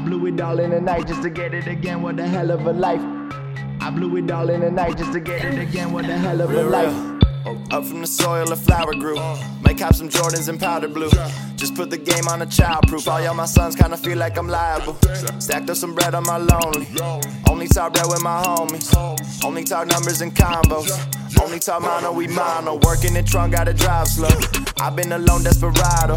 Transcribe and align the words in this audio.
I 0.00 0.02
blew 0.02 0.24
it 0.24 0.40
all 0.40 0.58
in 0.58 0.72
a 0.72 0.80
night 0.80 1.06
just 1.06 1.20
to 1.20 1.28
get 1.28 1.52
it 1.52 1.66
again. 1.66 2.00
What 2.00 2.18
a 2.18 2.26
hell 2.26 2.50
of 2.50 2.66
a 2.66 2.72
life. 2.72 3.02
I 3.82 3.90
blew 3.90 4.16
it 4.16 4.30
all 4.30 4.48
in 4.48 4.62
a 4.62 4.70
night 4.70 4.96
just 4.96 5.12
to 5.12 5.20
get 5.20 5.44
it 5.44 5.58
again. 5.58 5.92
What 5.92 6.06
a 6.06 6.16
hell 6.16 6.40
of 6.40 6.50
a 6.50 6.62
life. 6.62 7.20
Up 7.70 7.84
from 7.84 8.00
the 8.00 8.06
soil, 8.06 8.50
a 8.50 8.56
flower 8.56 8.94
grew. 8.94 9.16
Might 9.60 9.76
cop 9.76 9.94
some 9.94 10.08
Jordans 10.08 10.48
in 10.48 10.56
powder 10.56 10.88
blue. 10.88 11.10
Just 11.56 11.74
put 11.74 11.90
the 11.90 11.98
game 11.98 12.28
on 12.28 12.40
a 12.40 12.46
childproof. 12.46 13.06
All 13.12 13.20
y'all 13.20 13.34
my 13.34 13.44
sons 13.44 13.76
kinda 13.76 13.98
feel 13.98 14.16
like 14.16 14.38
I'm 14.38 14.48
liable. 14.48 14.96
Stacked 15.38 15.68
up 15.68 15.76
some 15.76 15.94
bread 15.94 16.14
on 16.14 16.22
my 16.22 16.38
lonely. 16.38 16.88
Only 17.50 17.68
talk 17.68 17.92
bread 17.92 18.06
with 18.06 18.22
my 18.22 18.42
homies. 18.42 19.44
Only 19.44 19.64
talk 19.64 19.86
numbers 19.86 20.22
and 20.22 20.34
combos. 20.34 20.88
Only 21.42 21.58
talk 21.58 21.82
mono, 21.82 22.10
we 22.12 22.26
mono. 22.26 22.76
Working 22.86 23.12
the 23.12 23.22
trunk, 23.22 23.52
gotta 23.52 23.74
drive 23.74 24.08
slow. 24.08 24.30
I've 24.80 24.96
been 24.96 25.12
alone, 25.12 25.42
desperado. 25.42 26.16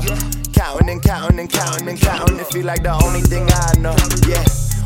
Counting 0.53 0.89
and 0.89 1.01
counting 1.01 1.39
and 1.39 1.49
counting 1.49 1.87
and 1.89 1.99
counting. 1.99 2.39
It 2.39 2.47
feel 2.47 2.65
like 2.65 2.83
the 2.83 2.93
only 2.93 3.21
thing 3.21 3.47
I 3.49 3.73
know. 3.79 3.95
Yeah. 4.27 4.45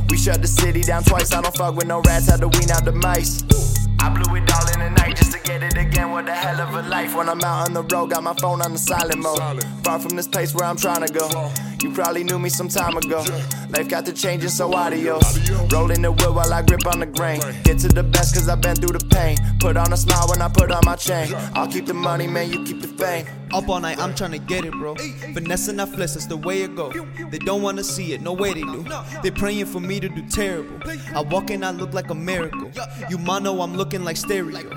We 0.09 0.17
shut 0.17 0.41
the 0.41 0.47
city 0.47 0.81
down 0.81 1.03
twice. 1.03 1.33
I 1.33 1.41
don't 1.41 1.55
fuck 1.55 1.75
with 1.75 1.87
no 1.87 2.01
rats, 2.01 2.29
had 2.29 2.39
to 2.39 2.47
wean 2.47 2.71
out 2.71 2.85
the 2.85 2.93
mice. 2.93 3.43
I 3.99 4.09
blew 4.09 4.35
it 4.35 4.51
all 4.53 4.67
in 4.73 4.79
the 4.79 4.89
night 5.01 5.17
just 5.17 5.33
to 5.33 5.39
get 5.39 5.63
it 5.63 5.75
again. 5.75 6.11
What 6.11 6.29
a 6.29 6.33
hell 6.33 6.61
of 6.61 6.73
a 6.73 6.87
life. 6.87 7.15
When 7.15 7.27
I'm 7.27 7.41
out 7.43 7.67
on 7.67 7.73
the 7.73 7.83
road, 7.83 8.11
got 8.11 8.23
my 8.23 8.33
phone 8.35 8.61
on 8.61 8.71
the 8.71 8.79
silent 8.79 9.19
mode. 9.19 9.63
Far 9.83 9.99
from 9.99 10.15
this 10.15 10.27
place 10.27 10.55
where 10.55 10.65
I'm 10.65 10.77
trying 10.77 11.05
to 11.05 11.11
go. 11.11 11.51
You 11.81 11.91
probably 11.91 12.23
knew 12.23 12.39
me 12.39 12.49
some 12.49 12.69
time 12.69 12.95
ago. 12.95 13.25
Life 13.69 13.89
got 13.89 14.05
to 14.05 14.13
changing, 14.13 14.49
so 14.49 14.73
adios. 14.73 15.49
Rolling 15.71 16.01
the 16.01 16.11
wood 16.11 16.35
while 16.35 16.53
I 16.53 16.61
grip 16.61 16.85
on 16.87 16.99
the 16.99 17.05
grain. 17.05 17.41
Get 17.63 17.79
to 17.79 17.89
the 17.89 18.03
best 18.03 18.33
cause 18.33 18.47
I've 18.47 18.61
been 18.61 18.75
through 18.75 18.97
the 18.97 19.05
pain. 19.05 19.37
Put 19.59 19.75
on 19.77 19.91
a 19.91 19.97
smile 19.97 20.27
when 20.29 20.41
I 20.41 20.47
put 20.47 20.71
on 20.71 20.81
my 20.85 20.95
chain. 20.95 21.33
I'll 21.53 21.67
keep 21.67 21.85
the 21.85 21.93
money, 21.93 22.27
man, 22.27 22.51
you 22.51 22.63
keep 22.63 22.81
the 22.81 22.87
fame. 22.87 23.25
Up 23.53 23.69
all 23.69 23.79
night, 23.79 23.99
I'm 23.99 24.13
trying 24.13 24.31
to 24.31 24.39
get 24.39 24.65
it, 24.65 24.73
bro. 24.73 24.95
Finesse 24.95 25.69
and 25.69 25.81
I 25.81 25.85
flex, 25.85 26.13
that's 26.13 26.25
the 26.25 26.37
way 26.37 26.63
it 26.63 26.75
go. 26.75 26.91
They 27.29 27.39
don't 27.39 27.61
wanna 27.61 27.83
see 27.83 28.13
it, 28.13 28.21
no 28.21 28.33
way 28.33 28.53
they 28.53 28.61
do. 28.61 28.85
They 29.23 29.31
praying 29.31 29.65
for 29.67 29.79
me 29.79 29.99
to 29.99 30.09
do 30.09 30.21
terrible. 30.29 30.79
I 31.15 31.21
walk 31.21 31.49
in, 31.49 31.63
I 31.63 31.71
look 31.71 31.93
like 31.93 32.09
a 32.09 32.15
miracle. 32.15 32.71
You 33.09 33.17
mono, 33.17 33.61
I'm 33.61 33.75
looking 33.75 34.03
like 34.03 34.17
stereo. 34.17 34.69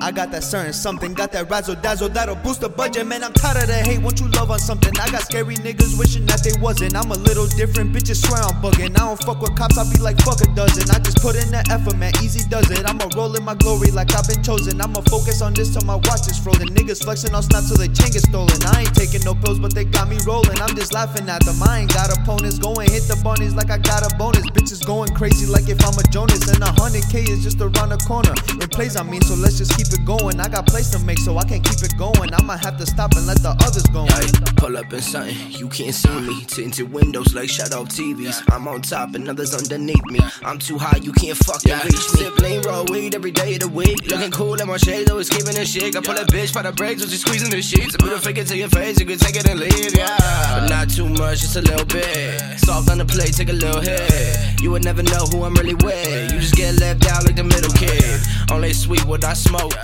I 0.00 0.10
got 0.12 0.30
that 0.32 0.44
certain 0.44 0.72
something, 0.72 1.14
got 1.14 1.32
that 1.32 1.50
razzle 1.50 1.76
dazzle 1.76 2.08
that'll 2.10 2.36
boost 2.36 2.60
the 2.60 2.68
budget, 2.68 3.06
man. 3.06 3.24
I'm 3.24 3.32
tired 3.32 3.62
of 3.62 3.68
the 3.68 3.74
hate. 3.74 4.00
Won't 4.00 4.20
you 4.20 4.28
love 4.28 4.50
on 4.50 4.58
something? 4.58 4.92
I 4.98 5.10
got 5.10 5.22
scary 5.22 5.56
niggas 5.56 5.98
wishing 5.98 6.26
that 6.26 6.42
they 6.44 6.52
wasn't. 6.60 6.96
I'm 6.96 7.10
a 7.10 7.16
little 7.16 7.46
different, 7.46 7.92
bitches 7.94 8.24
swear 8.26 8.40
I'm 8.42 8.60
bugging. 8.62 8.90
I 8.96 9.04
don't 9.06 9.22
fuck 9.22 9.40
with 9.40 9.56
cops, 9.56 9.78
I 9.78 9.90
be 9.90 9.98
like 10.00 10.18
fuck 10.20 10.40
a 10.40 10.48
dozen. 10.54 10.90
I 10.90 10.98
just 10.98 11.20
put 11.22 11.36
in 11.36 11.50
the 11.50 11.64
effort, 11.70 11.96
man. 11.96 12.12
Easy 12.22 12.48
does 12.48 12.70
it. 12.70 12.88
I'ma 12.88 13.08
roll 13.16 13.34
in 13.36 13.44
my 13.44 13.54
glory 13.54 13.90
like 13.90 14.14
I've 14.14 14.28
been 14.28 14.42
chosen. 14.42 14.80
I'ma 14.80 15.00
focus 15.02 15.42
on 15.42 15.54
this 15.54 15.72
till 15.72 15.84
my 15.84 15.96
watch 15.96 16.28
is 16.28 16.38
frozen. 16.38 16.68
Niggas 16.70 17.04
flexing 17.04 17.34
on 17.34 17.42
snap 17.42 17.64
till 17.64 17.76
they 17.76 17.88
chain 18.10 18.20
get 18.20 18.28
stolen. 18.28 18.74
I 18.74 18.82
ain't 18.82 18.94
taking 18.94 19.22
no 19.24 19.34
pills, 19.34 19.58
but 19.58 19.74
they 19.74 19.84
got 19.84 20.08
me 20.08 20.18
rolling. 20.26 20.58
I'm 20.60 20.74
just 20.74 20.92
laughing 20.92 21.28
at 21.28 21.44
them. 21.44 21.62
I 21.62 21.80
ain't 21.80 21.92
got 21.92 22.10
opponents 22.16 22.58
going 22.58 22.90
hit 22.90 23.04
the 23.04 23.18
bunnies 23.22 23.54
like 23.54 23.70
I 23.70 23.78
got 23.78 24.02
a 24.02 24.14
bonus. 24.16 24.48
Bitches 24.50 24.84
going 24.84 25.14
crazy 25.14 25.46
like 25.46 25.68
if 25.68 25.82
I'm 25.84 25.98
a 25.98 26.02
Jonas. 26.10 26.48
And 26.48 26.62
a 26.62 26.72
hundred 26.72 27.04
K 27.10 27.22
is 27.22 27.42
just 27.42 27.60
around 27.60 27.90
the 27.90 27.98
corner. 28.06 28.34
In 28.60 28.68
plays 28.68 28.96
I 28.96 29.02
mean, 29.02 29.22
so 29.22 29.34
let's 29.34 29.58
just 29.58 29.76
keep 29.76 29.86
it 29.88 30.04
going. 30.04 30.40
I 30.40 30.48
got 30.48 30.66
plays 30.66 30.90
to 30.90 30.98
make, 31.00 31.18
so 31.18 31.38
I 31.38 31.44
can't 31.44 31.64
keep 31.64 31.82
it 31.82 31.96
going. 31.96 32.32
I 32.34 32.42
might 32.42 32.64
have 32.64 32.76
to 32.78 32.86
stop 32.86 33.14
and 33.14 33.26
let 33.26 33.42
the 33.42 33.50
others 33.66 33.86
go. 33.92 34.06
Ay, 34.08 34.26
pull 34.56 34.76
up 34.76 34.92
in 34.92 35.00
something, 35.00 35.36
you 35.50 35.68
can't 35.68 35.94
see 35.94 36.20
me. 36.20 36.44
Tinted 36.44 36.92
windows 36.92 37.34
like 37.34 37.48
shut 37.48 37.72
off 37.72 37.88
TVs. 37.88 38.42
I'm 38.52 38.66
on 38.68 38.82
top 38.82 39.14
and 39.14 39.28
others 39.28 39.54
underneath 39.54 40.04
me. 40.06 40.20
I'm 40.42 40.58
too 40.58 40.78
high, 40.78 40.98
you 41.02 41.12
can't 41.12 41.36
fucking 41.36 41.72
reach 41.84 42.06
me. 42.14 42.20
Sip 42.20 42.38
lean 42.40 42.62
raw 42.62 42.84
weed 42.90 43.14
every 43.14 43.30
day 43.30 43.54
of 43.54 43.60
the 43.60 43.68
week. 43.68 44.10
Looking 44.10 44.30
cool 44.30 44.60
in 44.60 44.66
my 44.66 44.76
shades, 44.76 45.10
always 45.10 45.28
keeping 45.28 45.56
it 45.56 45.66
shit. 45.66 45.96
I 45.96 46.00
pull 46.00 46.16
a 46.16 46.24
bitch 46.24 46.52
by 46.54 46.62
the 46.62 46.72
brakes, 46.72 47.02
was 47.02 47.10
just 47.10 47.26
squeezing 47.26 47.50
the 47.50 47.62
sheets. 47.62 47.99
I 48.00 48.02
put 48.02 48.12
a 48.14 48.18
figure 48.18 48.44
to 48.44 48.56
your 48.56 48.68
face, 48.68 48.98
you 48.98 49.04
can 49.04 49.18
take 49.18 49.36
it 49.36 49.46
and 49.46 49.60
leave, 49.60 49.94
yeah. 49.94 50.16
But 50.58 50.68
not 50.68 50.88
too 50.88 51.06
much, 51.06 51.40
just 51.40 51.56
a 51.56 51.60
little 51.60 51.84
bit. 51.84 52.58
Soft 52.58 52.88
on 52.88 52.96
the 52.96 53.04
plate, 53.04 53.34
take 53.34 53.50
a 53.50 53.52
little 53.52 53.82
hit. 53.82 54.60
You 54.62 54.70
would 54.70 54.84
never 54.84 55.02
know 55.02 55.26
who 55.30 55.44
I'm 55.44 55.52
really 55.54 55.74
with. 55.74 56.32
You 56.32 56.40
just 56.40 56.54
get 56.54 56.80
left 56.80 57.06
out 57.06 57.26
like 57.26 57.36
the 57.36 57.44
middle 57.44 57.72
kid. 57.72 58.20
Only 58.50 58.72
sweet 58.72 59.04
what 59.04 59.22
I 59.22 59.34
smoke. 59.34 59.74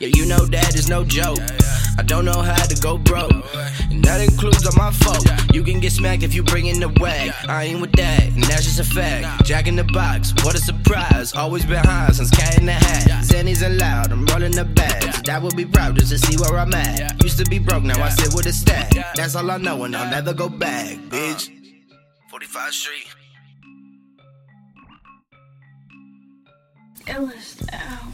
Yeah, 0.00 0.08
you 0.14 0.26
know 0.26 0.46
that 0.46 0.74
is 0.74 0.88
no 0.88 1.04
joke. 1.04 1.38
I 1.96 2.02
don't 2.02 2.24
know 2.24 2.42
how 2.42 2.64
to 2.64 2.74
go 2.80 2.98
broke. 2.98 3.30
And 3.90 4.02
that 4.02 4.20
includes 4.20 4.66
all 4.66 4.72
my 4.76 4.90
folk. 4.90 5.22
You 5.54 5.62
can 5.62 5.78
get 5.78 5.92
smacked 5.92 6.24
if 6.24 6.34
you 6.34 6.42
bring 6.42 6.66
in 6.66 6.80
the 6.80 6.88
wag. 7.00 7.32
I 7.48 7.64
ain't 7.64 7.80
with 7.80 7.92
that, 7.92 8.24
and 8.24 8.42
that's 8.44 8.64
just 8.64 8.80
a 8.80 8.84
fact. 8.84 9.44
Jack 9.44 9.68
in 9.68 9.76
the 9.76 9.84
box, 9.84 10.34
what 10.42 10.56
a 10.56 10.58
surprise. 10.58 11.34
Always 11.34 11.64
been 11.64 11.84
high 11.84 12.08
since 12.10 12.30
cat 12.30 12.58
in 12.58 12.66
the 12.66 12.72
hat. 12.72 12.99
Rolling 14.30 14.52
the 14.52 14.64
bags. 14.64 15.22
That 15.22 15.42
would 15.42 15.56
be 15.56 15.64
proud 15.64 15.96
just 15.96 16.10
to 16.12 16.18
see 16.18 16.36
where 16.36 16.58
I'm 16.58 16.72
at. 16.74 17.22
Used 17.22 17.38
to 17.38 17.44
be 17.50 17.58
broke, 17.58 17.82
now 17.82 18.02
I 18.02 18.08
sit 18.08 18.34
with 18.34 18.46
a 18.46 18.52
stack. 18.52 18.90
That's 19.14 19.34
all 19.34 19.50
I 19.50 19.58
know, 19.58 19.84
and 19.84 19.96
I'll 19.96 20.10
never 20.10 20.32
go 20.32 20.48
back, 20.48 20.96
uh, 20.96 21.00
bitch. 21.10 21.50
45 22.30 22.72
Street. 22.72 23.06
Illest 27.06 27.72
out. 27.72 28.12